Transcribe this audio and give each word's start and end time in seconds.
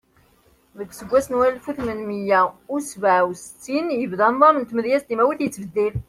Deg 0.77 0.89
useggas 0.91 1.27
n 1.29 1.37
walef 1.39 1.65
u 1.69 1.71
tmenmiya 1.77 2.41
u 2.73 2.75
sebɛa 2.89 3.21
U 3.29 3.31
settin, 3.35 3.85
yebda 3.99 4.27
nḍam 4.33 4.55
n 4.59 4.63
tmedyazt 4.69 5.07
timawit 5.09 5.41
yettbeddil. 5.43 5.95